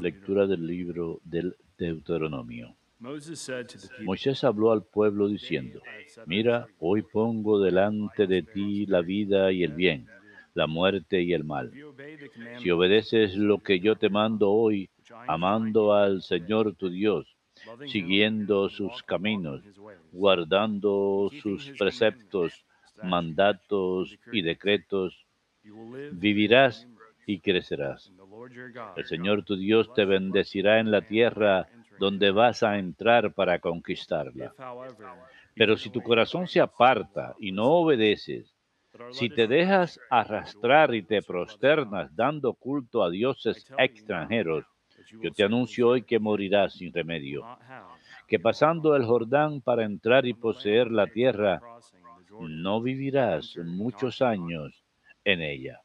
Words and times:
Lectura 0.00 0.46
del 0.46 0.66
libro 0.66 1.20
del 1.22 1.54
Deuteronomio. 1.76 2.76
Moisés 4.00 4.42
habló 4.42 4.72
al 4.72 4.84
pueblo 4.84 5.28
diciendo, 5.28 5.82
Mira, 6.24 6.66
hoy 6.78 7.02
pongo 7.02 7.60
delante 7.60 8.26
de 8.26 8.42
ti 8.42 8.86
la 8.86 9.02
vida 9.02 9.52
y 9.52 9.64
el 9.64 9.74
bien, 9.74 10.06
la 10.54 10.66
muerte 10.66 11.20
y 11.20 11.34
el 11.34 11.44
mal. 11.44 11.70
Si 12.62 12.70
obedeces 12.70 13.36
lo 13.36 13.58
que 13.58 13.80
yo 13.80 13.96
te 13.96 14.08
mando 14.08 14.50
hoy, 14.50 14.88
amando 15.26 15.92
al 15.92 16.22
Señor 16.22 16.74
tu 16.74 16.88
Dios, 16.88 17.36
siguiendo 17.86 18.70
sus 18.70 19.02
caminos, 19.02 19.62
guardando 20.10 21.30
sus 21.42 21.70
preceptos, 21.78 22.64
mandatos 23.02 24.16
y 24.32 24.40
decretos, 24.40 25.26
vivirás 26.12 26.88
y 27.26 27.40
crecerás. 27.40 28.10
El 28.96 29.04
Señor 29.04 29.44
tu 29.44 29.56
Dios 29.56 29.92
te 29.94 30.04
bendecirá 30.04 30.80
en 30.80 30.90
la 30.90 31.02
tierra 31.02 31.68
donde 31.98 32.30
vas 32.30 32.62
a 32.62 32.78
entrar 32.78 33.32
para 33.32 33.58
conquistarla. 33.58 34.54
Pero 35.54 35.76
si 35.76 35.90
tu 35.90 36.00
corazón 36.02 36.46
se 36.46 36.60
aparta 36.60 37.34
y 37.38 37.52
no 37.52 37.66
obedeces, 37.66 38.54
si 39.12 39.28
te 39.28 39.46
dejas 39.46 40.00
arrastrar 40.10 40.94
y 40.94 41.02
te 41.02 41.22
prosternas 41.22 42.14
dando 42.16 42.54
culto 42.54 43.02
a 43.02 43.10
dioses 43.10 43.66
extranjeros, 43.78 44.64
yo 45.22 45.32
te 45.32 45.44
anuncio 45.44 45.88
hoy 45.88 46.02
que 46.02 46.18
morirás 46.18 46.74
sin 46.74 46.92
remedio, 46.92 47.44
que 48.26 48.38
pasando 48.38 48.96
el 48.96 49.04
Jordán 49.04 49.60
para 49.60 49.84
entrar 49.84 50.26
y 50.26 50.34
poseer 50.34 50.90
la 50.90 51.06
tierra, 51.06 51.60
no 52.40 52.80
vivirás 52.80 53.56
muchos 53.58 54.22
años 54.22 54.84
en 55.24 55.42
ella. 55.42 55.80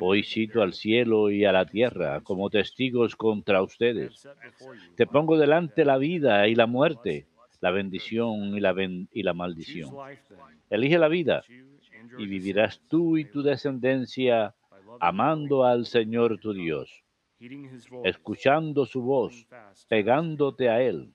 Hoy 0.00 0.22
cito 0.22 0.62
al 0.62 0.72
cielo 0.72 1.30
y 1.30 1.44
a 1.44 1.52
la 1.52 1.66
tierra 1.66 2.20
como 2.20 2.50
testigos 2.50 3.16
contra 3.16 3.62
ustedes. 3.62 4.28
Te 4.96 5.06
pongo 5.06 5.36
delante 5.36 5.84
la 5.84 5.98
vida 5.98 6.46
y 6.46 6.54
la 6.54 6.66
muerte, 6.66 7.26
la 7.60 7.70
bendición 7.70 8.56
y 8.56 8.60
la, 8.60 8.74
y 9.12 9.22
la 9.22 9.34
maldición. 9.34 9.90
Elige 10.70 10.98
la 10.98 11.08
vida 11.08 11.42
y 12.16 12.26
vivirás 12.26 12.80
tú 12.88 13.16
y 13.16 13.24
tu 13.24 13.42
descendencia 13.42 14.54
amando 15.00 15.64
al 15.64 15.86
Señor 15.86 16.38
tu 16.38 16.52
Dios, 16.52 17.04
escuchando 18.04 18.86
su 18.86 19.02
voz, 19.02 19.46
pegándote 19.88 20.68
a 20.68 20.80
Él, 20.82 21.12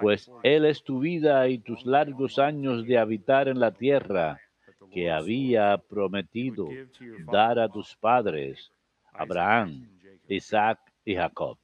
pues 0.00 0.30
Él 0.42 0.64
es 0.64 0.82
tu 0.82 1.00
vida 1.00 1.48
y 1.48 1.58
tus 1.58 1.84
largos 1.84 2.38
años 2.38 2.86
de 2.86 2.98
habitar 2.98 3.48
en 3.48 3.60
la 3.60 3.72
tierra 3.72 4.40
que 4.92 5.10
había 5.10 5.78
prometido 5.78 6.68
dar 7.30 7.58
a 7.58 7.68
tus 7.68 7.96
padres, 7.96 8.70
Abraham, 9.12 9.88
Isaac 10.28 10.78
y 11.04 11.14
Jacob. 11.14 11.56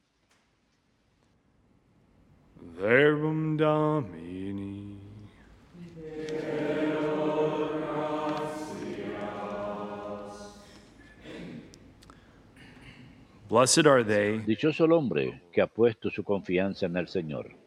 Blessed 13.49 13.87
are 13.87 14.05
they. 14.05 14.39
Dichoso 14.41 14.85
el 14.85 14.93
hombre 14.93 15.41
que 15.51 15.63
ha 15.63 15.67
puesto 15.67 16.11
su 16.11 16.23
confianza 16.23 16.85
en 16.85 16.97
el 16.97 17.09
Señor. 17.09 17.58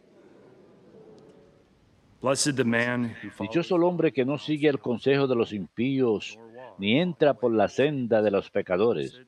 Dichoso 3.39 3.75
el 3.75 3.83
hombre 3.83 4.11
que 4.11 4.25
no 4.25 4.37
sigue 4.37 4.69
el 4.69 4.79
consejo 4.79 5.27
de 5.27 5.35
los 5.35 5.53
impíos, 5.53 6.39
ni 6.77 6.99
entra 6.99 7.33
por 7.33 7.53
la 7.53 7.67
senda 7.67 8.21
de 8.21 8.31
los 8.31 8.51
pecadores, 8.51 9.19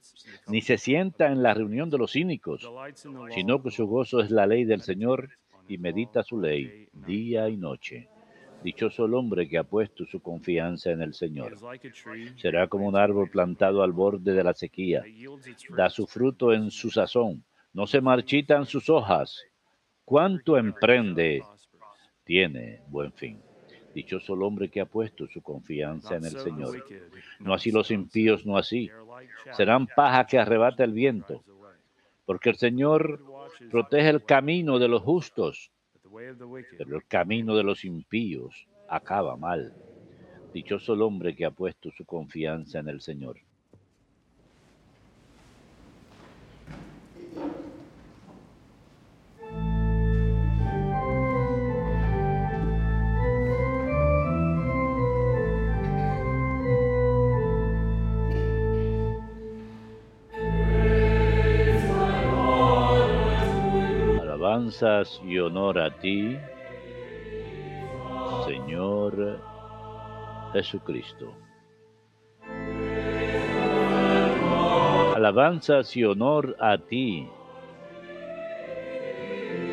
ni 0.47 0.61
se 0.61 0.77
sienta 0.77 1.31
en 1.31 1.41
la 1.41 1.53
reunión 1.53 1.89
de 1.89 1.97
los 1.97 2.11
cínicos, 2.11 2.69
sino 3.33 3.61
que 3.61 3.71
su 3.71 3.87
gozo 3.87 4.19
es 4.19 4.29
la 4.31 4.45
ley 4.45 4.63
del 4.65 4.81
Señor 4.81 5.29
y 5.67 5.77
medita 5.77 6.23
su 6.23 6.39
ley 6.39 6.87
día 6.93 7.49
y 7.49 7.57
noche. 7.57 8.09
Dichoso 8.63 9.05
el 9.05 9.13
hombre 9.13 9.49
que 9.49 9.57
ha 9.57 9.63
puesto 9.63 10.05
su 10.05 10.21
confianza 10.21 10.91
en 10.91 11.01
el 11.01 11.13
Señor. 11.13 11.57
Será 12.37 12.67
como 12.67 12.87
un 12.87 12.95
árbol 12.95 13.29
plantado 13.29 13.83
al 13.83 13.91
borde 13.91 14.33
de 14.33 14.43
la 14.43 14.53
sequía. 14.53 15.03
Da 15.75 15.89
su 15.89 16.07
fruto 16.07 16.53
en 16.53 16.71
su 16.71 16.89
sazón. 16.89 17.43
No 17.73 17.87
se 17.87 17.99
marchitan 17.99 18.65
sus 18.65 18.89
hojas. 18.89 19.43
Cuánto 20.05 20.57
emprende 20.57 21.43
tiene 22.23 22.81
buen 22.87 23.11
fin. 23.13 23.41
Dichoso 23.93 24.33
el 24.33 24.41
hombre 24.41 24.69
que 24.69 24.81
ha 24.81 24.85
puesto 24.85 25.27
su 25.27 25.41
confianza 25.41 26.15
en 26.15 26.25
el 26.25 26.37
Señor. 26.39 26.83
No 27.39 27.53
así 27.53 27.71
los 27.71 27.91
impíos, 27.91 28.45
no 28.45 28.57
así. 28.57 28.89
Serán 29.51 29.85
paja 29.87 30.25
que 30.25 30.39
arrebata 30.39 30.83
el 30.83 30.93
viento. 30.93 31.43
Porque 32.25 32.49
el 32.49 32.55
Señor 32.55 33.21
protege 33.69 34.09
el 34.09 34.23
camino 34.23 34.79
de 34.79 34.87
los 34.87 35.03
justos, 35.03 35.71
pero 36.77 36.95
el 36.95 37.05
camino 37.05 37.55
de 37.55 37.63
los 37.63 37.85
impíos 37.85 38.67
acaba 38.87 39.37
mal. 39.37 39.73
Dichoso 40.53 40.93
el 40.93 41.01
hombre 41.01 41.35
que 41.35 41.45
ha 41.45 41.51
puesto 41.51 41.91
su 41.91 42.05
confianza 42.05 42.79
en 42.79 42.89
el 42.89 43.01
Señor. 43.01 43.37
Alabanzas 64.73 65.21
y 65.23 65.37
honor 65.37 65.77
a 65.77 65.91
ti, 65.99 66.37
Señor 68.47 69.39
Jesucristo. 70.53 71.33
Alabanzas 75.15 75.95
y 75.95 76.03
honor 76.03 76.55
a 76.59 76.77
ti, 76.77 77.27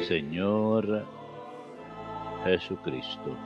Señor 0.06 1.06
Jesucristo. 2.44 3.36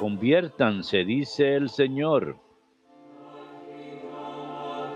Conviértanse, 0.00 1.04
dice 1.04 1.54
el 1.54 1.68
Señor 1.68 2.47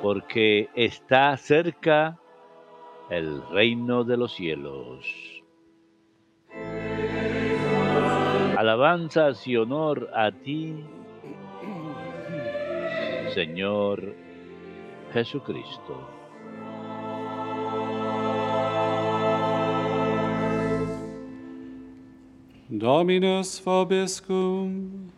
porque 0.03 0.69
está 0.75 1.37
cerca 1.37 2.19
el 3.09 3.41
reino 3.51 4.03
de 4.03 4.17
los 4.17 4.35
cielos. 4.35 5.07
Alabanzas 8.59 9.47
y 9.47 9.57
honor 9.57 10.11
a 10.13 10.33
ti, 10.33 10.85
Señor 13.33 14.15
Jesucristo. 15.13 16.09
Dominus 22.69 23.63
vobiscum. 23.65 25.12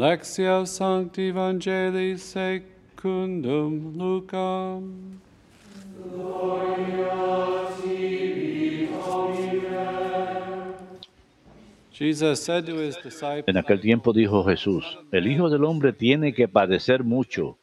Lectio 0.00 0.64
Sancti 0.64 1.28
Evangelii 1.28 2.16
secundum 2.16 3.92
Lucam. 3.98 5.20
En 13.46 13.56
aquel 13.58 13.80
tiempo 13.82 14.14
dijo 14.14 14.42
Jesús, 14.44 14.98
el 15.12 15.26
Hijo 15.26 15.50
del 15.50 15.64
Hombre 15.64 15.92
tiene 15.92 16.32
que 16.32 16.48
padecer 16.48 17.04
mucho, 17.04 17.58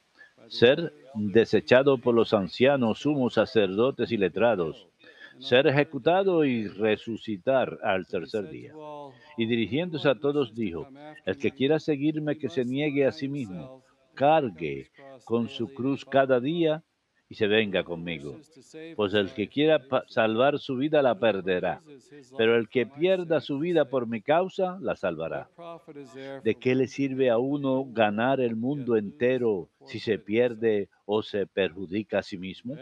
ser 0.48 0.94
desechado 1.16 1.98
por 1.98 2.14
los 2.14 2.36
ancianos, 2.36 3.00
sumos 3.00 3.34
sacerdotes 3.34 4.12
y 4.12 4.18
letrados, 4.18 4.86
ser 5.40 5.68
ejecutado 5.68 6.46
y 6.46 6.68
resucitar 6.68 7.78
al 7.84 8.08
tercer 8.08 8.50
día. 8.50 8.74
Y 9.38 9.46
dirigiéndose 9.46 10.10
a 10.10 10.16
todos 10.16 10.56
dijo, 10.56 10.88
el 11.26 11.38
que 11.38 11.52
quiera 11.52 11.80
seguirme 11.80 12.38
que 12.38 12.50
se 12.50 12.66
niegue 12.66 13.06
a 13.06 13.12
sí 13.12 13.28
mismo, 13.28 13.84
cargue 14.14 14.90
con 15.26 15.48
su 15.48 15.74
cruz 15.74 16.04
cada 16.06 16.40
día 16.40 16.84
y 17.30 17.36
se 17.36 17.48
venga 17.48 17.84
conmigo. 17.84 18.40
Pues 18.96 19.14
el 19.14 19.34
que 19.34 19.48
quiera 19.48 19.86
salvar 20.08 20.60
su 20.60 20.78
vida 20.78 21.02
la 21.02 21.20
perderá, 21.20 21.82
pero 22.38 22.56
el 22.56 22.70
que 22.70 22.86
pierda 22.86 23.42
su 23.42 23.60
vida 23.60 23.86
por 23.86 24.08
mi 24.08 24.22
causa 24.22 24.78
la 24.82 24.96
salvará. 24.96 25.50
¿De 26.44 26.56
qué 26.56 26.76
le 26.76 26.88
sirve 26.88 27.30
a 27.30 27.38
uno 27.38 27.86
ganar 27.92 28.40
el 28.40 28.56
mundo 28.56 28.96
entero 28.96 29.70
si 29.84 30.00
se 30.00 30.20
pierde 30.20 30.90
o 31.06 31.22
se 31.22 31.46
perjudica 31.48 32.20
a 32.20 32.24
sí 32.24 32.38
mismo? 32.38 32.76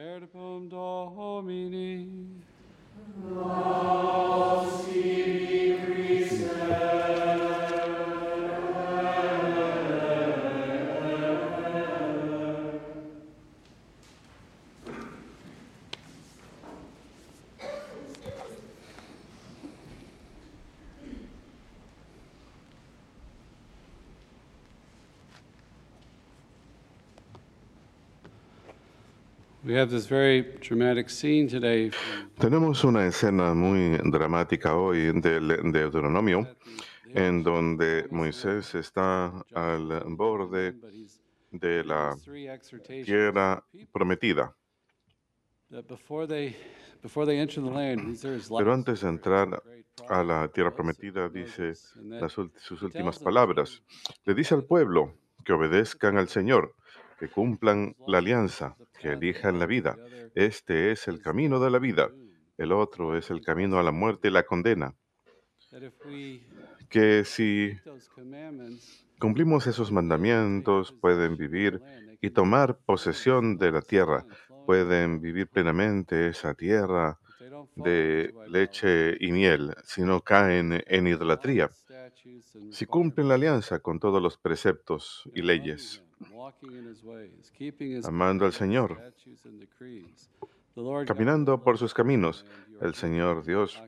Tenemos 32.39 32.83
una 32.83 33.07
escena 33.07 33.55
muy 33.55 33.97
dramática 34.11 34.75
hoy 34.75 35.19
del 35.19 35.71
Deuteronomio 35.71 36.47
en 37.07 37.41
donde 37.41 38.07
Moisés 38.11 38.75
está 38.75 39.33
al 39.55 40.03
borde 40.09 40.75
de 41.49 41.83
la 41.83 42.15
tierra 43.03 43.63
prometida. 43.91 44.55
Pero 48.57 48.73
antes 48.73 49.01
de 49.01 49.09
entrar 49.09 49.63
a 50.09 50.23
la 50.23 50.47
tierra 50.49 50.75
prometida, 50.75 51.27
dice 51.27 51.73
sus 51.73 52.81
últimas 52.83 53.17
palabras. 53.17 53.81
Le 54.25 54.35
dice 54.35 54.53
al 54.53 54.65
pueblo 54.65 55.15
que 55.43 55.53
obedezcan 55.53 56.19
al 56.19 56.27
Señor, 56.27 56.75
que 57.19 57.29
cumplan 57.29 57.95
la 58.07 58.19
alianza, 58.19 58.75
que 58.99 59.13
elijan 59.13 59.59
la 59.59 59.65
vida. 59.65 59.97
Este 60.33 60.91
es 60.91 61.07
el 61.07 61.21
camino 61.21 61.59
de 61.59 61.69
la 61.69 61.79
vida. 61.79 62.09
El 62.57 62.71
otro 62.71 63.17
es 63.17 63.29
el 63.29 63.41
camino 63.41 63.79
a 63.79 63.83
la 63.83 63.91
muerte 63.91 64.27
y 64.27 64.31
la 64.31 64.43
condena. 64.43 64.95
Que 66.89 67.23
si 67.25 67.77
cumplimos 69.19 69.67
esos 69.67 69.91
mandamientos, 69.91 70.91
pueden 70.93 71.37
vivir 71.37 71.81
y 72.21 72.29
tomar 72.29 72.77
posesión 72.77 73.57
de 73.57 73.71
la 73.71 73.81
tierra, 73.81 74.25
pueden 74.65 75.21
vivir 75.21 75.47
plenamente 75.47 76.29
esa 76.29 76.53
tierra 76.53 77.19
de 77.75 78.33
leche 78.47 79.17
y 79.19 79.31
miel, 79.31 79.73
si 79.83 80.01
no 80.01 80.21
caen 80.21 80.81
en 80.87 81.07
idolatría, 81.07 81.71
si 82.71 82.85
cumplen 82.85 83.27
la 83.27 83.35
alianza 83.35 83.79
con 83.79 83.99
todos 83.99 84.21
los 84.21 84.37
preceptos 84.37 85.29
y 85.33 85.41
leyes, 85.41 86.04
amando 88.03 88.45
al 88.45 88.53
Señor, 88.53 89.13
caminando 91.05 91.63
por 91.63 91.77
sus 91.77 91.93
caminos, 91.93 92.45
el 92.81 92.95
Señor 92.95 93.43
Dios 93.45 93.81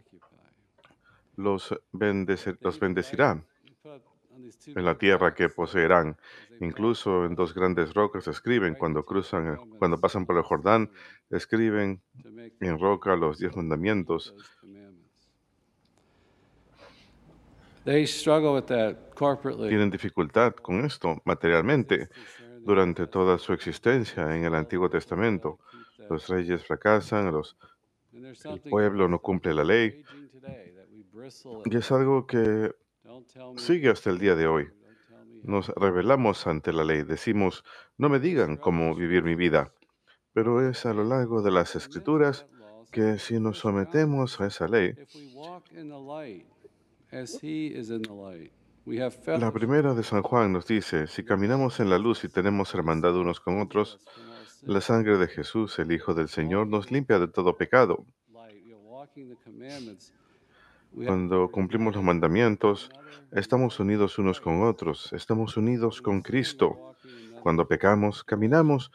los, 1.36 1.74
los 2.62 2.80
bendecirá 2.80 3.44
en 4.68 4.86
la 4.86 4.98
tierra 4.98 5.34
que 5.34 5.50
poseerán. 5.50 6.18
Incluso 6.60 7.26
en 7.26 7.36
dos 7.36 7.54
grandes 7.54 7.94
rocas 7.94 8.28
escriben 8.28 8.76
cuando 8.76 9.06
cruzan, 9.06 9.58
cuando 9.78 10.00
pasan 10.00 10.26
por 10.26 10.38
el 10.38 10.44
Jordán, 10.44 10.92
escriben 11.30 12.02
en 12.60 12.80
roca 12.80 13.16
los 13.16 13.40
diez 13.40 13.56
mandamientos. 13.56 14.36
Tienen 19.69 19.89
dificultad 19.89 20.54
con 20.54 20.86
esto 20.86 21.22
materialmente 21.24 22.10
durante 22.60 23.07
toda 23.07 23.38
su 23.38 23.54
existencia 23.54 24.36
en 24.36 24.44
el 24.44 24.56
Antiguo 24.56 24.89
Testamento. 24.89 25.60
Los 26.10 26.28
reyes 26.28 26.66
fracasan, 26.66 27.31
los, 27.31 27.56
el 28.12 28.62
pueblo 28.69 29.07
no 29.07 29.19
cumple 29.19 29.54
la 29.54 29.63
ley. 29.63 30.04
Y 31.66 31.78
es 31.78 31.92
algo 31.92 32.28
que 32.28 32.72
sigue 33.56 33.90
hasta 33.90 34.10
el 34.10 34.19
día 34.19 34.36
de 34.36 34.48
hoy. 34.48 34.68
Nos 35.44 35.69
revelamos 35.69 36.45
ante 36.45 36.74
la 36.74 36.83
ley, 36.83 37.04
decimos, 37.04 37.63
no 37.98 38.10
me 38.10 38.19
digan 38.19 38.57
cómo 38.57 38.95
vivir 38.95 39.24
mi 39.24 39.36
vida, 39.36 39.72
pero 40.33 40.68
es 40.68 40.86
a 40.86 40.94
lo 40.94 41.06
largo 41.06 41.42
de 41.42 41.51
las 41.51 41.75
escrituras 41.75 42.45
que 42.92 43.18
si 43.18 43.40
nos 43.40 43.60
sometemos 43.60 44.42
a 44.42 44.48
esa 44.48 44.68
ley, 44.68 44.94
la 49.39 49.54
primera 49.54 49.94
de 49.94 50.04
San 50.04 50.24
Juan 50.24 50.54
nos 50.54 50.68
dice, 50.68 51.07
si 51.07 51.24
caminamos 51.24 51.80
en 51.80 51.89
la 51.89 51.98
luz 51.98 52.24
y 52.24 52.30
tenemos 52.30 52.74
hermandad 52.74 53.15
unos 53.15 53.39
con 53.39 53.62
otros, 53.62 54.00
la 54.63 54.81
sangre 54.81 55.18
de 55.18 55.27
Jesús, 55.27 55.77
el 55.80 55.92
Hijo 55.92 56.13
del 56.13 56.27
Señor, 56.27 56.68
nos 56.68 56.92
limpia 56.92 57.19
de 57.19 57.27
todo 57.27 57.57
pecado. 57.57 58.06
Cuando 60.94 61.51
cumplimos 61.51 61.95
los 61.95 62.04
mandamientos, 62.04 62.89
estamos 63.31 63.80
unidos 63.80 64.18
unos 64.18 64.42
con 64.42 64.63
otros, 64.63 65.13
estamos 65.13 65.57
unidos 65.57 66.01
con 66.01 66.21
Cristo. 66.21 66.95
Cuando 67.42 67.68
pecamos, 67.68 68.24
caminamos 68.24 68.92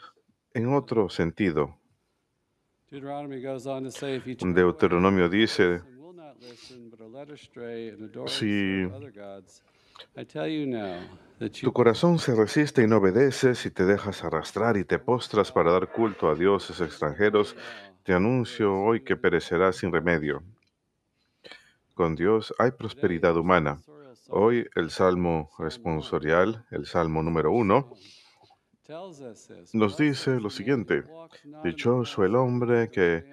en 0.52 0.74
otro 0.74 1.08
sentido. 1.08 1.76
Deuteronomio 4.54 5.28
dice, 5.28 5.80
si 8.26 8.86
tu 11.62 11.72
corazón 11.72 12.18
se 12.18 12.34
resiste 12.34 12.82
y 12.82 12.86
no 12.86 12.96
obedece, 12.96 13.54
si 13.54 13.70
te 13.70 13.84
dejas 13.84 14.24
arrastrar 14.24 14.76
y 14.78 14.84
te 14.84 14.98
postras 14.98 15.52
para 15.52 15.72
dar 15.72 15.92
culto 15.92 16.30
a 16.30 16.34
dioses 16.34 16.80
extranjeros, 16.80 17.54
te 18.02 18.14
anuncio 18.14 18.74
hoy 18.74 19.04
que 19.04 19.16
perecerás 19.16 19.76
sin 19.76 19.92
remedio. 19.92 20.42
Con 21.94 22.14
Dios 22.14 22.54
hay 22.58 22.70
prosperidad 22.70 23.36
humana. 23.36 23.82
Hoy 24.28 24.66
el 24.74 24.90
Salmo 24.90 25.50
responsorial, 25.58 26.64
el 26.70 26.86
Salmo 26.86 27.22
número 27.22 27.52
uno, 27.52 27.94
nos 29.74 29.96
dice 29.98 30.40
lo 30.40 30.48
siguiente, 30.48 31.04
dichoso 31.62 32.24
el 32.24 32.34
hombre 32.36 32.90
que 32.90 33.24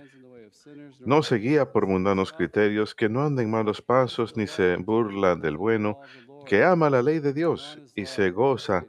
no 1.00 1.24
se 1.24 1.36
guía 1.36 1.72
por 1.72 1.88
mundanos 1.88 2.34
criterios, 2.34 2.96
que 2.96 3.10
no 3.10 3.24
anda 3.24 3.42
en 3.42 3.52
malos 3.52 3.82
pasos 3.82 4.36
ni 4.36 4.48
se 4.48 4.76
burla 4.78 5.36
del 5.36 5.58
bueno, 5.58 6.00
que 6.46 6.64
ama 6.64 6.90
la 6.90 7.02
ley 7.02 7.20
de 7.20 7.34
Dios 7.34 7.80
y 7.96 8.06
se 8.06 8.32
goza 8.32 8.86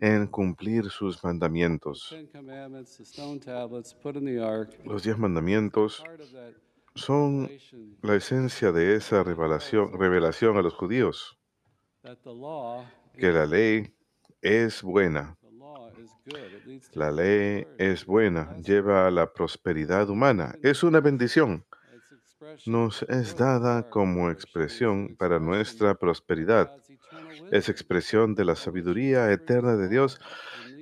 en 0.00 0.26
cumplir 0.26 0.90
sus 0.90 1.22
mandamientos. 1.22 2.16
Los 4.84 5.02
diez 5.02 5.18
mandamientos 5.18 6.02
son 6.94 7.50
la 8.02 8.14
esencia 8.14 8.72
de 8.72 8.96
esa 8.96 9.22
revelación, 9.22 9.98
revelación 9.98 10.56
a 10.56 10.62
los 10.62 10.74
judíos, 10.74 11.38
que 13.14 13.30
la 13.30 13.46
ley 13.46 13.94
es 14.40 14.82
buena. 14.82 15.39
La 16.94 17.10
ley 17.10 17.66
es 17.78 18.06
buena, 18.06 18.56
lleva 18.58 19.06
a 19.06 19.10
la 19.10 19.32
prosperidad 19.32 20.08
humana, 20.08 20.54
es 20.62 20.82
una 20.82 21.00
bendición. 21.00 21.64
Nos 22.66 23.02
es 23.02 23.36
dada 23.36 23.88
como 23.90 24.30
expresión 24.30 25.16
para 25.16 25.38
nuestra 25.38 25.94
prosperidad. 25.94 26.70
Es 27.50 27.68
expresión 27.68 28.34
de 28.34 28.44
la 28.44 28.56
sabiduría 28.56 29.30
eterna 29.30 29.76
de 29.76 29.88
Dios, 29.88 30.20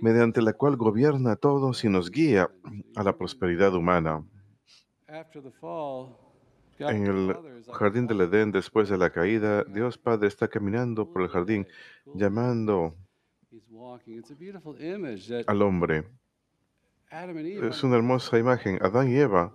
mediante 0.01 0.43
la 0.43 0.53
cual 0.53 0.77
gobierna 0.77 1.33
a 1.33 1.37
todos 1.37 1.85
y 1.85 1.89
nos 1.89 2.11
guía 2.11 2.51
a 2.95 3.03
la 3.03 3.17
prosperidad 3.17 3.75
humana. 3.75 4.25
En 6.79 7.07
el 7.07 7.37
jardín 7.73 8.07
del 8.07 8.21
Edén, 8.21 8.53
después 8.53 8.89
de 8.89 8.99
la 8.99 9.11
caída, 9.11 9.65
Dios 9.65 9.99
Padre 9.99 10.29
está 10.29 10.47
caminando 10.47 11.11
por 11.11 11.23
el 11.23 11.29
jardín, 11.29 11.67
llamando 12.15 12.95
al 15.47 15.63
hombre. 15.63 16.05
Es 17.11 17.83
una 17.83 17.97
hermosa 17.97 18.39
imagen. 18.39 18.79
Adán 18.83 19.11
y 19.11 19.17
Eva. 19.17 19.53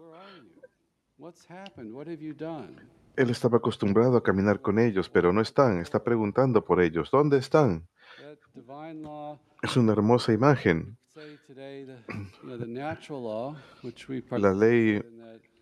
Él 3.16 3.30
estaba 3.30 3.58
acostumbrado 3.58 4.18
a 4.18 4.24
caminar 4.24 4.60
con 4.62 4.80
ellos, 4.80 5.10
pero 5.10 5.32
no 5.32 5.42
están. 5.42 5.80
Está 5.80 6.04
preguntando 6.04 6.66
por 6.66 6.82
ellos. 6.82 7.12
¿Dónde 7.12 7.38
están? 7.38 7.88
Es 9.62 9.78
una 9.78 9.94
hermosa 9.94 10.34
imagen. 10.34 10.98
La 14.32 14.54
ley 14.54 15.02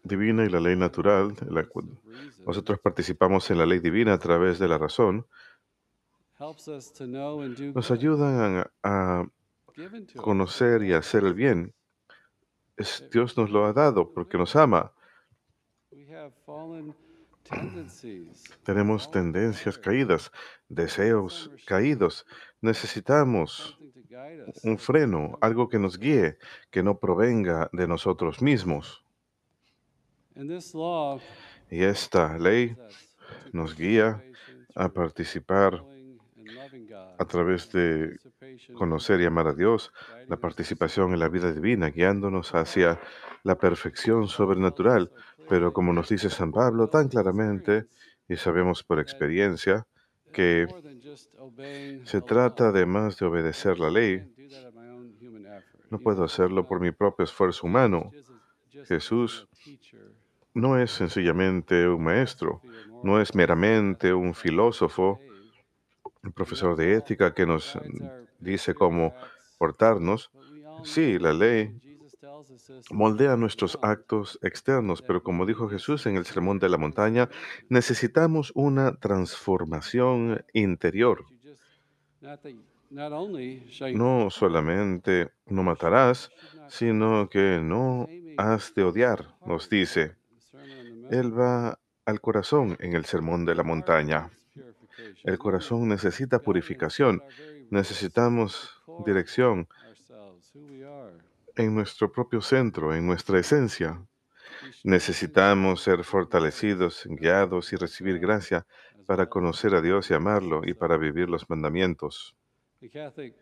divina 0.03 0.45
y 0.45 0.50
la 0.50 0.60
ley 0.60 0.75
natural, 0.75 1.36
nosotros 2.45 2.79
participamos 2.79 3.51
en 3.51 3.57
la 3.57 3.65
ley 3.65 3.79
divina 3.79 4.13
a 4.13 4.17
través 4.17 4.60
de 4.60 4.67
la 4.67 4.77
razón, 4.77 5.27
nos 7.74 7.91
ayudan 7.91 8.65
a, 8.81 9.27
conocer 10.17 10.81
y 10.83 10.93
hacer 10.93 11.24
el 11.24 11.36
bien. 11.36 11.74
Dios 13.12 13.38
nos 13.38 13.51
lo 13.51 13.65
ha 13.65 13.74
dado 13.74 14.12
porque 14.12 14.39
nos 14.39 14.55
ama. 14.55 14.91
Tenemos 18.63 19.12
tendencias 19.12 19.77
caídas, 19.77 20.31
deseos 20.67 21.51
caídos. 21.67 22.25
Necesitamos 22.60 23.77
un 24.63 24.79
freno, 24.79 25.38
algo 25.41 25.69
que 25.69 25.77
nos 25.77 26.00
guíe, 26.00 26.38
que 26.71 26.81
no 26.81 26.98
provenga 26.98 27.69
de 27.71 27.88
nosotros 27.88 28.41
mismos. 28.41 29.05
Y 31.69 31.83
esta 31.83 32.38
ley 32.39 32.75
nos 33.53 33.75
guía 33.75 34.24
a 34.75 34.89
participar 34.89 35.83
a 37.18 37.25
través 37.25 37.72
de 37.72 38.18
conocer 38.74 39.22
y 39.22 39.25
amar 39.25 39.48
a 39.48 39.54
Dios, 39.54 39.92
la 40.28 40.38
participación 40.38 41.13
en 41.13 41.20
la 41.20 41.30
vida 41.30 41.51
divina, 41.51 41.90
guiándonos 41.90 42.54
hacia 42.56 43.00
la 43.44 43.58
perfección 43.58 44.28
sobrenatural. 44.28 45.12
Pero 45.50 45.74
como 45.74 45.94
nos 45.94 46.10
dice 46.10 46.30
San 46.30 46.51
Pablo 46.51 46.88
tan 46.88 47.10
claramente, 47.10 47.88
y 48.28 48.36
sabemos 48.36 48.84
por 48.84 49.00
experiencia, 49.00 49.86
que 50.32 50.68
se 52.06 52.22
trata 52.22 52.72
de 52.72 52.86
más 52.86 53.18
de 53.18 53.25
obedecer 53.25 53.80
la 53.80 53.90
ley, 53.90 54.28
No 55.90 56.00
puedo 56.00 56.24
hacerlo 56.24 56.66
por 56.66 56.80
mi 56.80 56.92
propio 56.92 57.25
esfuerzo 57.25 57.68
humano. 57.68 58.12
Jesús 58.86 59.50
no 60.54 60.80
es 60.80 60.92
sencillamente 60.92 61.86
un 61.88 62.04
maestro, 62.04 62.62
no 63.04 63.20
es 63.20 63.36
meramente 63.36 64.13
un 64.13 64.34
filósofo, 64.34 65.20
un 66.24 66.32
profesor 66.32 66.75
de 66.75 66.94
ética 66.96 67.34
que 67.34 67.46
nos 67.46 67.78
dice 68.40 68.74
cómo 68.74 69.13
portarnos. 69.58 70.32
Sí, 70.84 71.20
la 71.20 71.34
ley 71.34 71.80
moldea 72.92 73.36
nuestros 73.36 73.78
actos 73.82 74.40
externos, 74.42 75.01
pero 75.01 75.24
como 75.24 75.46
dijo 75.46 75.70
Jesús 75.70 76.06
en 76.06 76.18
el 76.18 76.25
Sermón 76.25 76.60
de 76.60 76.70
la 76.70 76.78
Montaña, 76.78 77.30
necesitamos 77.70 78.51
una 78.56 78.96
transformación 78.96 80.44
interior. 80.54 81.25
No 83.94 84.30
solamente 84.30 85.30
no 85.46 85.63
matarás, 85.63 86.30
sino 86.68 87.30
que 87.30 87.60
no 87.62 88.08
has 88.38 88.74
de 88.75 88.84
odiar, 88.84 89.36
nos 89.46 89.70
dice. 89.70 90.16
Él 91.10 91.38
va 91.38 91.80
al 92.06 92.22
corazón 92.22 92.78
en 92.80 92.94
el 92.94 93.06
Sermón 93.06 93.46
de 93.46 93.56
la 93.56 93.63
Montaña. 93.63 94.30
El 95.24 95.38
corazón 95.38 95.88
necesita 95.88 96.39
purificación. 96.39 97.24
Necesitamos 97.69 98.81
dirección 99.05 99.67
en 101.55 101.75
nuestro 101.75 102.12
propio 102.12 102.41
centro, 102.41 102.93
en 102.93 103.05
nuestra 103.05 103.39
esencia. 103.39 104.01
Necesitamos 104.83 105.81
ser 105.81 106.03
fortalecidos, 106.03 107.03
guiados 107.05 107.71
y 107.74 107.75
recibir 107.75 108.19
gracia 108.19 108.65
para 109.05 109.27
conocer 109.27 109.75
a 109.75 109.81
Dios 109.81 110.10
y 110.10 110.13
amarlo 110.13 110.62
y 110.65 110.74
para 110.74 110.98
vivir 110.98 111.29
los 111.29 111.50
mandamientos. 111.50 112.36
en 112.81 113.33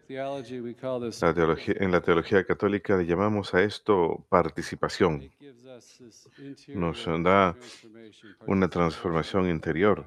la 1.91 2.01
teología 2.01 2.44
católica 2.44 2.98
le 2.98 3.06
llamamos 3.06 3.53
a 3.53 3.63
esto 3.63 4.25
participación. 4.27 5.32
Nos 6.68 7.06
da 7.06 7.56
una 8.48 8.68
transformación 8.68 9.50
interior, 9.50 10.06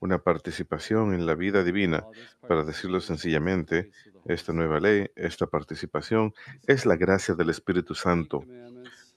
una 0.00 0.18
participación 0.18 1.14
en 1.14 1.26
la 1.26 1.34
vida 1.34 1.64
divina. 1.64 2.04
Para 2.46 2.64
decirlo 2.64 3.00
sencillamente, 3.00 3.90
esta 4.26 4.52
nueva 4.52 4.80
ley, 4.80 5.10
esta 5.16 5.46
participación, 5.46 6.34
es 6.66 6.86
la 6.86 6.96
gracia 6.96 7.34
del 7.34 7.50
Espíritu 7.50 7.94
Santo. 7.94 8.44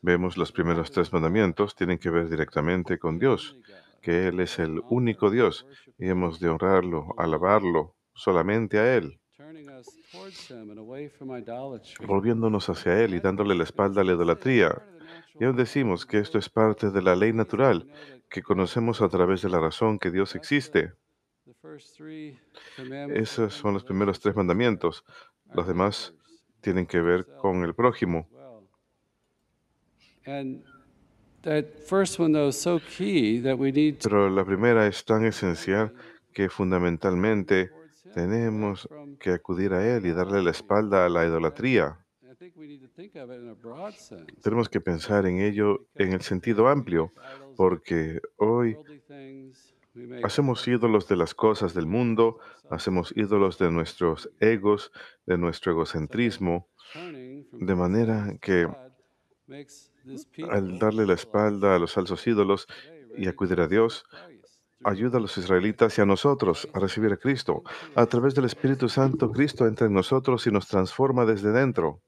Vemos 0.01 0.37
los 0.37 0.51
primeros 0.51 0.91
tres 0.91 1.13
mandamientos 1.13 1.75
tienen 1.75 1.99
que 1.99 2.09
ver 2.09 2.29
directamente 2.29 2.97
con 2.97 3.19
Dios, 3.19 3.57
que 4.01 4.27
Él 4.27 4.39
es 4.39 4.57
el 4.57 4.81
único 4.89 5.29
Dios 5.29 5.67
y 5.99 6.09
hemos 6.09 6.39
de 6.39 6.49
honrarlo, 6.49 7.13
alabarlo 7.17 7.95
solamente 8.13 8.79
a 8.79 8.95
Él, 8.95 9.19
volviéndonos 12.07 12.69
hacia 12.69 13.03
Él 13.03 13.13
y 13.15 13.19
dándole 13.19 13.55
la 13.55 13.63
espalda 13.63 14.01
a 14.01 14.03
la 14.03 14.13
idolatría. 14.13 14.81
Y 15.39 15.45
aún 15.45 15.55
decimos 15.55 16.05
que 16.05 16.19
esto 16.19 16.37
es 16.37 16.49
parte 16.49 16.91
de 16.91 17.01
la 17.01 17.15
ley 17.15 17.33
natural, 17.33 17.87
que 18.29 18.41
conocemos 18.41 19.01
a 19.01 19.09
través 19.09 19.41
de 19.41 19.49
la 19.49 19.59
razón 19.59 19.99
que 19.99 20.11
Dios 20.11 20.35
existe. 20.35 20.93
Esos 23.13 23.53
son 23.53 23.73
los 23.73 23.83
primeros 23.83 24.19
tres 24.19 24.35
mandamientos. 24.35 25.03
Los 25.53 25.67
demás 25.67 26.13
tienen 26.61 26.85
que 26.85 27.01
ver 27.01 27.25
con 27.41 27.63
el 27.63 27.73
prójimo. 27.73 28.27
Pero 34.03 34.29
la 34.29 34.45
primera 34.45 34.87
es 34.87 35.03
tan 35.03 35.25
esencial 35.25 35.93
que 36.33 36.49
fundamentalmente 36.49 37.71
tenemos 38.13 38.87
que 39.19 39.31
acudir 39.31 39.73
a 39.73 39.95
Él 39.95 40.05
y 40.05 40.11
darle 40.11 40.43
la 40.43 40.51
espalda 40.51 41.05
a 41.05 41.09
la 41.09 41.25
idolatría. 41.25 41.97
Tenemos 44.41 44.67
que 44.69 44.81
pensar 44.81 45.27
en 45.27 45.39
ello 45.39 45.85
en 45.93 46.13
el 46.13 46.21
sentido 46.21 46.67
amplio, 46.67 47.13
porque 47.55 48.19
hoy 48.37 48.77
hacemos 50.23 50.67
ídolos 50.67 51.07
de 51.07 51.17
las 51.17 51.35
cosas 51.35 51.75
del 51.75 51.85
mundo, 51.85 52.39
hacemos 52.71 53.13
ídolos 53.15 53.59
de 53.59 53.69
nuestros 53.69 54.31
egos, 54.39 54.91
de 55.27 55.37
nuestro 55.37 55.73
egocentrismo, 55.73 56.67
de 57.51 57.75
manera 57.75 58.35
que 58.41 58.67
al 60.49 60.79
darle 60.79 61.05
la 61.05 61.13
espalda 61.13 61.75
a 61.75 61.79
los 61.79 61.93
falsos 61.93 62.25
ídolos 62.25 62.67
y 63.15 63.27
acudir 63.27 63.61
a 63.61 63.67
Dios, 63.67 64.05
ayuda 64.83 65.19
a 65.19 65.21
los 65.21 65.37
israelitas 65.37 65.95
y 65.97 66.01
a 66.01 66.05
nosotros 66.05 66.67
a 66.73 66.79
recibir 66.79 67.13
a 67.13 67.17
Cristo. 67.17 67.61
A 67.93 68.07
través 68.07 68.33
del 68.33 68.45
Espíritu 68.45 68.89
Santo, 68.89 69.31
Cristo 69.31 69.67
entra 69.67 69.85
en 69.85 69.93
nosotros 69.93 70.47
y 70.47 70.51
nos 70.51 70.67
transforma 70.67 71.25
desde 71.25 71.51
dentro. 71.51 72.01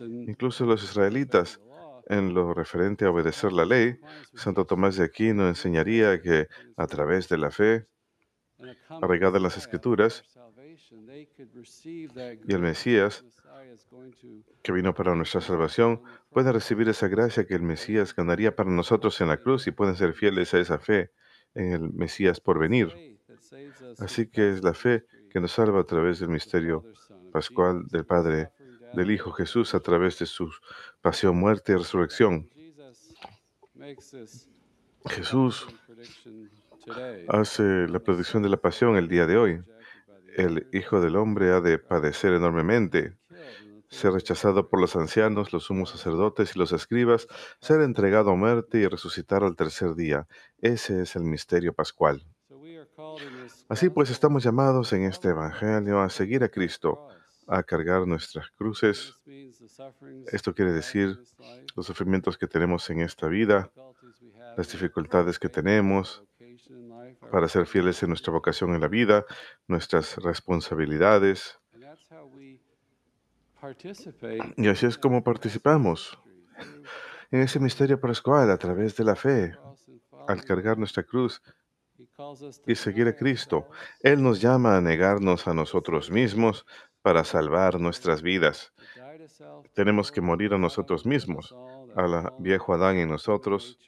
Incluso 0.00 0.64
los 0.64 0.82
israelitas, 0.82 1.60
en 2.06 2.32
lo 2.32 2.54
referente 2.54 3.04
a 3.04 3.10
obedecer 3.10 3.52
la 3.52 3.66
ley, 3.66 3.98
Santo 4.34 4.64
Tomás 4.64 4.96
de 4.96 5.04
Aquino 5.04 5.46
enseñaría 5.46 6.20
que 6.22 6.48
a 6.76 6.86
través 6.86 7.28
de 7.28 7.36
la 7.36 7.50
fe, 7.50 7.86
arraigada 8.88 9.36
en 9.36 9.42
las 9.42 9.58
Escrituras, 9.58 10.24
y 12.46 12.54
el 12.54 12.60
Mesías, 12.60 13.24
que 14.62 14.72
vino 14.72 14.94
para 14.94 15.14
nuestra 15.14 15.40
salvación, 15.40 16.02
pueden 16.30 16.52
recibir 16.54 16.88
esa 16.88 17.08
gracia 17.08 17.46
que 17.46 17.54
el 17.54 17.62
Mesías 17.62 18.14
ganaría 18.14 18.56
para 18.56 18.70
nosotros 18.70 19.20
en 19.20 19.28
la 19.28 19.36
cruz 19.36 19.66
y 19.66 19.72
pueden 19.72 19.96
ser 19.96 20.14
fieles 20.14 20.54
a 20.54 20.60
esa 20.60 20.78
fe 20.78 21.10
en 21.54 21.72
el 21.72 21.92
Mesías 21.92 22.40
por 22.40 22.58
venir. 22.58 23.18
Así 23.98 24.28
que 24.28 24.50
es 24.50 24.62
la 24.62 24.74
fe 24.74 25.04
que 25.30 25.40
nos 25.40 25.52
salva 25.52 25.80
a 25.80 25.84
través 25.84 26.20
del 26.20 26.30
misterio 26.30 26.84
pascual 27.30 27.86
del 27.88 28.06
Padre, 28.06 28.50
del 28.92 29.10
Hijo 29.10 29.32
Jesús, 29.32 29.74
a 29.74 29.80
través 29.80 30.18
de 30.18 30.26
su 30.26 30.50
pasión, 31.00 31.36
muerte 31.36 31.72
y 31.72 31.76
resurrección. 31.76 32.48
Jesús 35.06 35.66
hace 37.28 37.88
la 37.88 37.98
predicción 38.00 38.42
de 38.42 38.48
la 38.48 38.56
pasión 38.56 38.96
el 38.96 39.08
día 39.08 39.26
de 39.26 39.36
hoy. 39.36 39.62
El 40.36 40.66
Hijo 40.72 41.00
del 41.00 41.16
Hombre 41.16 41.52
ha 41.52 41.60
de 41.60 41.78
padecer 41.78 42.32
enormemente, 42.32 43.16
ser 43.88 44.12
rechazado 44.12 44.68
por 44.68 44.80
los 44.80 44.96
ancianos, 44.96 45.52
los 45.52 45.64
sumos 45.64 45.90
sacerdotes 45.90 46.54
y 46.54 46.58
los 46.58 46.72
escribas, 46.72 47.26
ser 47.60 47.80
entregado 47.80 48.30
a 48.30 48.36
muerte 48.36 48.78
y 48.78 48.86
resucitar 48.86 49.42
al 49.42 49.56
tercer 49.56 49.94
día. 49.94 50.26
Ese 50.60 51.02
es 51.02 51.16
el 51.16 51.22
misterio 51.22 51.72
pascual. 51.72 52.24
Así 53.68 53.90
pues, 53.90 54.10
estamos 54.10 54.42
llamados 54.42 54.92
en 54.92 55.04
este 55.04 55.28
Evangelio 55.28 56.00
a 56.00 56.08
seguir 56.10 56.42
a 56.44 56.48
Cristo, 56.48 57.08
a 57.48 57.62
cargar 57.62 58.06
nuestras 58.06 58.50
cruces. 58.50 59.16
Esto 60.30 60.54
quiere 60.54 60.72
decir 60.72 61.18
los 61.74 61.86
sufrimientos 61.86 62.36
que 62.36 62.46
tenemos 62.46 62.88
en 62.90 63.00
esta 63.00 63.26
vida, 63.26 63.70
las 64.56 64.70
dificultades 64.70 65.38
que 65.38 65.48
tenemos 65.48 66.22
para 67.30 67.48
ser 67.48 67.66
fieles 67.66 68.02
en 68.02 68.10
nuestra 68.10 68.32
vocación 68.32 68.74
en 68.74 68.80
la 68.80 68.88
vida, 68.88 69.24
nuestras 69.66 70.16
responsabilidades, 70.16 71.58
y 74.56 74.68
así 74.68 74.86
es 74.86 74.96
como 74.96 75.24
participamos 75.24 76.16
en 77.30 77.40
ese 77.40 77.58
misterio 77.58 78.00
pascual 78.00 78.50
a 78.50 78.56
través 78.56 78.96
de 78.96 79.04
la 79.04 79.16
fe, 79.16 79.56
al 80.28 80.44
cargar 80.44 80.78
nuestra 80.78 81.02
cruz 81.02 81.42
y 82.66 82.74
seguir 82.76 83.08
a 83.08 83.16
Cristo. 83.16 83.68
Él 84.00 84.22
nos 84.22 84.40
llama 84.40 84.76
a 84.76 84.80
negarnos 84.80 85.48
a 85.48 85.54
nosotros 85.54 86.10
mismos 86.10 86.64
para 87.02 87.24
salvar 87.24 87.80
nuestras 87.80 88.22
vidas. 88.22 88.72
Tenemos 89.74 90.10
que 90.12 90.20
morir 90.20 90.54
a 90.54 90.58
nosotros 90.58 91.06
mismos, 91.06 91.54
a 91.96 92.06
la 92.06 92.32
viejo 92.38 92.74
Adán 92.74 92.96
en 92.96 93.08
nosotros, 93.08 93.78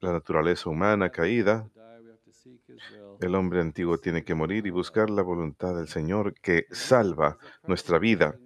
la 0.00 0.12
naturaleza 0.12 0.70
humana 0.70 1.10
caída. 1.10 1.68
El 3.20 3.34
hombre 3.34 3.60
antiguo 3.60 3.98
tiene 3.98 4.24
que 4.24 4.34
morir 4.34 4.66
y 4.66 4.70
buscar 4.70 5.10
la 5.10 5.22
voluntad 5.22 5.74
del 5.74 5.88
Señor 5.88 6.34
que 6.40 6.66
salva 6.70 7.38
nuestra 7.66 7.98
vida. 7.98 8.36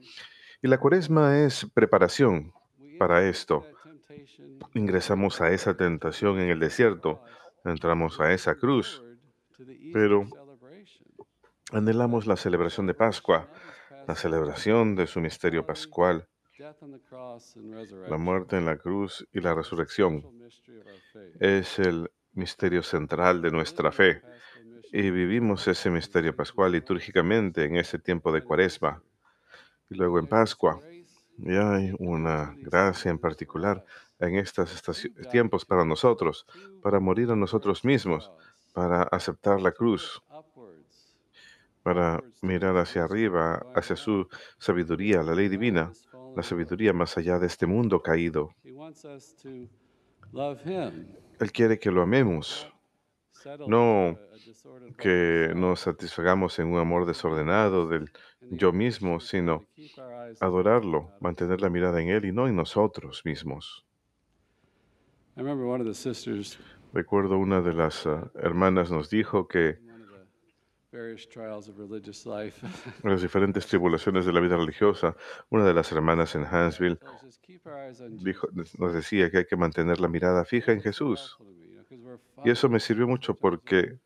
Y 0.62 0.68
la 0.68 0.78
cuaresma 0.78 1.38
es 1.38 1.66
preparación 1.74 2.52
para 2.98 3.28
esto. 3.28 3.66
Ingresamos 4.74 5.40
a 5.40 5.50
esa 5.50 5.76
tentación 5.76 6.40
en 6.40 6.48
el 6.48 6.58
desierto, 6.58 7.22
entramos 7.64 8.20
a 8.20 8.32
esa 8.32 8.56
cruz, 8.56 9.02
pero 9.92 10.26
anhelamos 11.72 12.26
la 12.26 12.36
celebración 12.36 12.86
de 12.86 12.94
Pascua, 12.94 13.48
la 14.06 14.14
celebración 14.14 14.94
de 14.94 15.06
su 15.06 15.20
misterio 15.20 15.64
pascual, 15.66 16.28
la 18.08 18.16
muerte 18.16 18.56
en 18.56 18.66
la 18.66 18.76
cruz 18.76 19.26
y 19.32 19.40
la 19.40 19.54
resurrección. 19.54 20.24
Es 21.40 21.78
el 21.78 22.10
misterio 22.32 22.82
central 22.82 23.42
de 23.42 23.50
nuestra 23.50 23.90
fe 23.92 24.22
y 24.92 25.10
vivimos 25.10 25.66
ese 25.66 25.90
misterio 25.90 26.34
pascual 26.36 26.72
litúrgicamente 26.72 27.64
en 27.64 27.76
ese 27.76 27.98
tiempo 27.98 28.30
de 28.32 28.42
cuaresma. 28.42 29.02
Y 29.90 29.96
luego 29.96 30.18
en 30.18 30.26
Pascua, 30.26 30.80
y 31.36 31.56
hay 31.56 31.92
una 31.98 32.54
gracia 32.58 33.10
en 33.10 33.18
particular 33.18 33.84
en 34.18 34.36
estos 34.36 35.08
tiempos 35.30 35.64
para 35.64 35.84
nosotros, 35.84 36.46
para 36.80 37.00
morir 37.00 37.30
a 37.30 37.36
nosotros 37.36 37.84
mismos, 37.84 38.30
para 38.72 39.02
aceptar 39.02 39.60
la 39.60 39.72
cruz. 39.72 40.22
Para 41.84 42.24
mirar 42.40 42.78
hacia 42.78 43.04
arriba, 43.04 43.62
hacia 43.74 43.94
su 43.94 44.26
sabiduría, 44.58 45.22
la 45.22 45.34
ley 45.34 45.48
divina, 45.48 45.92
la 46.34 46.42
sabiduría 46.42 46.94
más 46.94 47.16
allá 47.18 47.38
de 47.38 47.46
este 47.46 47.66
mundo 47.66 48.00
caído. 48.00 48.48
Él 51.40 51.52
quiere 51.52 51.78
que 51.78 51.90
lo 51.90 52.00
amemos, 52.00 52.72
no 53.68 54.18
que 54.96 55.52
nos 55.54 55.80
satisfagamos 55.80 56.58
en 56.58 56.68
un 56.68 56.78
amor 56.78 57.04
desordenado 57.04 57.86
del 57.86 58.10
yo 58.40 58.72
mismo, 58.72 59.20
sino 59.20 59.66
adorarlo, 60.40 61.10
mantener 61.20 61.60
la 61.60 61.68
mirada 61.68 62.00
en 62.00 62.08
Él 62.08 62.24
y 62.24 62.32
no 62.32 62.48
en 62.48 62.56
nosotros 62.56 63.22
mismos. 63.26 63.84
Recuerdo 66.94 67.38
una 67.38 67.60
de 67.60 67.74
las 67.74 68.06
ah, 68.06 68.30
hermanas 68.36 68.90
nos 68.90 69.10
dijo 69.10 69.48
que 69.48 69.78
las 73.02 73.20
diferentes 73.20 73.66
tribulaciones 73.66 74.26
de 74.26 74.32
la 74.32 74.40
vida 74.40 74.56
religiosa, 74.56 75.16
una 75.50 75.64
de 75.64 75.74
las 75.74 75.90
hermanas 75.90 76.34
en 76.34 76.44
Hansville 76.44 76.98
dijo, 78.10 78.48
nos 78.78 78.92
decía 78.92 79.30
que 79.30 79.38
hay 79.38 79.44
que 79.44 79.56
mantener 79.56 80.00
la 80.00 80.08
mirada 80.08 80.44
fija 80.44 80.72
en 80.72 80.80
Jesús. 80.80 81.36
Y 82.44 82.50
eso 82.50 82.68
me 82.68 82.78
sirvió 82.78 83.08
mucho 83.08 83.34
porque 83.34 83.98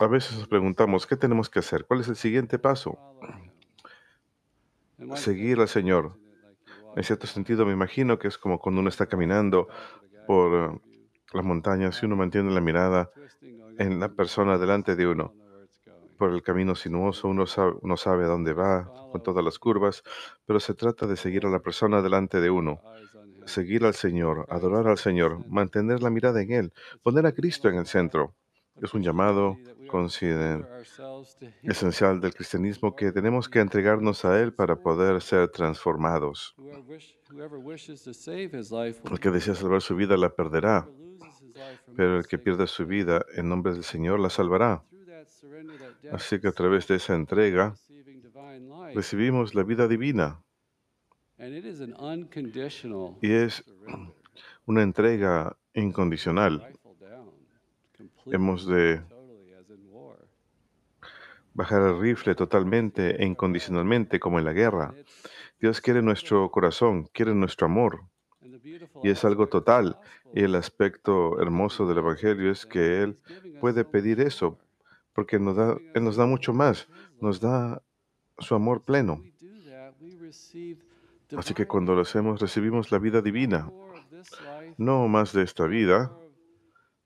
a 0.00 0.06
veces 0.06 0.38
nos 0.38 0.46
preguntamos, 0.46 1.06
¿qué 1.06 1.16
tenemos 1.16 1.50
que 1.50 1.58
hacer? 1.58 1.84
¿Cuál 1.84 2.00
es 2.00 2.08
el 2.08 2.16
siguiente 2.16 2.58
paso? 2.58 2.98
Seguir 5.16 5.58
al 5.60 5.68
Señor. 5.68 6.16
En 6.96 7.02
cierto 7.02 7.26
sentido, 7.26 7.66
me 7.66 7.72
imagino 7.72 8.18
que 8.18 8.28
es 8.28 8.38
como 8.38 8.60
cuando 8.60 8.80
uno 8.80 8.88
está 8.88 9.06
caminando 9.06 9.68
por 10.26 10.80
las 11.32 11.44
montañas 11.44 12.00
y 12.00 12.06
uno 12.06 12.14
mantiene 12.14 12.52
la 12.52 12.60
mirada 12.60 13.10
en 13.78 14.00
la 14.00 14.08
persona 14.08 14.58
delante 14.58 14.96
de 14.96 15.06
uno. 15.06 15.34
Por 16.18 16.32
el 16.32 16.42
camino 16.42 16.74
sinuoso, 16.74 17.28
uno 17.28 17.46
sabe, 17.46 17.74
uno 17.82 17.96
sabe 17.96 18.24
a 18.24 18.28
dónde 18.28 18.52
va, 18.52 18.90
con 19.10 19.22
todas 19.22 19.44
las 19.44 19.58
curvas, 19.58 20.02
pero 20.46 20.60
se 20.60 20.74
trata 20.74 21.06
de 21.06 21.16
seguir 21.16 21.44
a 21.46 21.50
la 21.50 21.60
persona 21.60 22.02
delante 22.02 22.40
de 22.40 22.50
uno 22.50 22.80
seguir 23.46 23.84
al 23.84 23.94
Señor, 23.94 24.46
adorar 24.48 24.88
al 24.88 24.98
Señor, 24.98 25.46
mantener 25.48 26.02
la 26.02 26.10
mirada 26.10 26.42
en 26.42 26.52
Él, 26.52 26.72
poner 27.02 27.26
a 27.26 27.32
Cristo 27.32 27.68
en 27.68 27.76
el 27.76 27.86
centro. 27.86 28.34
Es 28.82 28.92
un 28.92 29.02
llamado 29.02 29.56
esencial 31.62 32.20
del 32.20 32.34
cristianismo 32.34 32.96
que 32.96 33.12
tenemos 33.12 33.48
que 33.48 33.60
entregarnos 33.60 34.24
a 34.24 34.40
Él 34.40 34.52
para 34.52 34.74
poder 34.74 35.22
ser 35.22 35.48
transformados. 35.48 36.56
El 39.10 39.20
que 39.20 39.30
desea 39.30 39.54
salvar 39.54 39.80
su 39.80 39.94
vida 39.94 40.16
la 40.16 40.30
perderá, 40.30 40.88
pero 41.96 42.18
el 42.18 42.26
que 42.26 42.38
pierde 42.38 42.66
su 42.66 42.86
vida 42.86 43.24
en 43.34 43.48
nombre 43.48 43.72
del 43.72 43.84
Señor 43.84 44.20
la 44.20 44.30
salvará. 44.30 44.82
Así 46.12 46.40
que 46.40 46.48
a 46.48 46.52
través 46.52 46.86
de 46.88 46.96
esa 46.96 47.14
entrega 47.14 47.74
recibimos 48.94 49.54
la 49.54 49.62
vida 49.62 49.88
divina. 49.88 50.40
Y 53.20 53.32
es 53.32 53.64
una 54.66 54.82
entrega 54.82 55.56
incondicional. 55.74 56.66
Hemos 58.26 58.66
de 58.66 59.02
bajar 61.54 61.82
el 61.82 62.00
rifle 62.00 62.34
totalmente 62.34 63.22
e 63.22 63.26
incondicionalmente 63.26 64.18
como 64.18 64.38
en 64.38 64.44
la 64.44 64.52
guerra. 64.52 64.94
Dios 65.60 65.80
quiere 65.80 66.02
nuestro 66.02 66.50
corazón, 66.50 67.08
quiere 67.12 67.34
nuestro 67.34 67.66
amor. 67.66 68.02
Y 69.02 69.10
es 69.10 69.24
algo 69.24 69.46
total. 69.48 69.98
Y 70.34 70.42
el 70.42 70.54
aspecto 70.54 71.40
hermoso 71.40 71.86
del 71.86 71.98
Evangelio 71.98 72.50
es 72.50 72.66
que 72.66 73.02
Él 73.02 73.18
puede 73.60 73.84
pedir 73.84 74.20
eso, 74.20 74.58
porque 75.12 75.38
nos 75.38 75.56
da, 75.56 75.76
Él 75.94 76.04
nos 76.04 76.16
da 76.16 76.26
mucho 76.26 76.52
más, 76.52 76.88
nos 77.20 77.40
da 77.40 77.82
su 78.38 78.54
amor 78.54 78.82
pleno. 78.82 79.22
Así 81.36 81.54
que 81.54 81.66
cuando 81.66 81.94
lo 81.94 82.02
hacemos 82.02 82.40
recibimos 82.40 82.90
la 82.92 82.98
vida 82.98 83.22
divina, 83.22 83.70
no 84.76 85.08
más 85.08 85.32
de 85.32 85.42
esta 85.42 85.66
vida, 85.66 86.12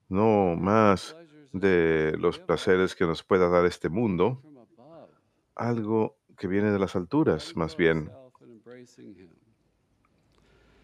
no 0.07 0.55
más 0.55 1.15
de 1.51 2.15
los 2.19 2.39
placeres 2.39 2.95
que 2.95 3.05
nos 3.05 3.23
pueda 3.23 3.49
dar 3.49 3.65
este 3.65 3.89
mundo, 3.89 4.41
algo 5.55 6.17
que 6.37 6.47
viene 6.47 6.71
de 6.71 6.79
las 6.79 6.95
alturas 6.95 7.55
más 7.55 7.75
bien, 7.75 8.11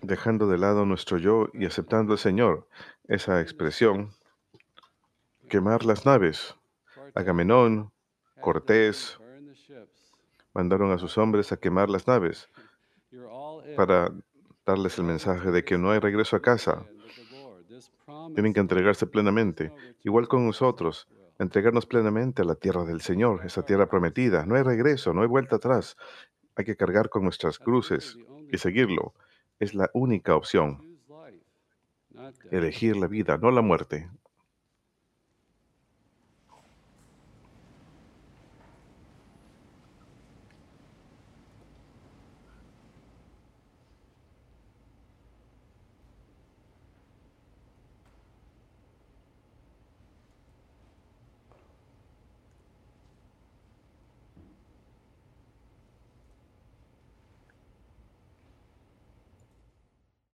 dejando 0.06 0.48
de 0.48 0.58
lado 0.58 0.86
nuestro 0.86 1.18
yo 1.18 1.48
y 1.54 1.66
aceptando 1.66 2.14
al 2.14 2.20
Señor, 2.20 2.68
esa 3.08 3.42
expresión, 3.42 4.12
quemar 5.50 5.86
las 5.86 6.06
naves. 6.06 6.56
Agamenón, 7.14 7.92
Cortés, 8.42 9.20
mandaron 10.54 10.92
a 10.92 10.98
sus 10.98 11.18
hombres 11.18 11.52
a 11.52 11.58
quemar 11.58 11.90
las 11.90 12.08
naves 12.08 12.50
para 13.76 14.12
darles 14.66 14.98
el 14.98 15.06
mensaje 15.06 15.52
de 15.52 15.64
que 15.64 15.78
no 15.78 15.92
hay 15.92 16.00
regreso 16.00 16.36
a 16.36 16.42
casa. 16.42 16.86
Tienen 18.34 18.54
que 18.54 18.60
entregarse 18.60 19.08
plenamente, 19.08 19.72
igual 20.04 20.28
con 20.28 20.46
nosotros, 20.46 21.08
entregarnos 21.40 21.86
plenamente 21.86 22.42
a 22.42 22.46
la 22.46 22.56
tierra 22.56 22.84
del 22.86 23.02
Señor, 23.02 23.42
esa 23.46 23.64
tierra 23.64 23.88
prometida. 23.88 24.46
No 24.46 24.56
hay 24.56 24.64
regreso, 24.64 25.14
no 25.14 25.22
hay 25.22 25.28
vuelta 25.28 25.58
atrás. 25.58 25.98
Hay 26.56 26.66
que 26.66 26.76
cargar 26.76 27.10
con 27.10 27.24
nuestras 27.24 27.60
cruces 27.60 28.18
y 28.52 28.58
seguirlo. 28.58 29.14
Es 29.60 29.74
la 29.74 29.90
única 29.94 30.36
opción. 30.36 31.00
Elegir 32.52 32.98
la 32.98 33.08
vida, 33.08 33.38
no 33.38 33.52
la 33.52 33.62
muerte. 33.62 34.10